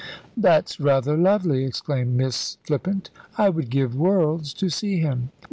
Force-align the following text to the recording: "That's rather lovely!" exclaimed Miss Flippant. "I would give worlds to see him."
"That's 0.35 0.79
rather 0.79 1.15
lovely!" 1.15 1.63
exclaimed 1.63 2.15
Miss 2.17 2.57
Flippant. 2.63 3.11
"I 3.37 3.49
would 3.49 3.69
give 3.69 3.93
worlds 3.95 4.51
to 4.55 4.67
see 4.67 4.97
him." 4.97 5.29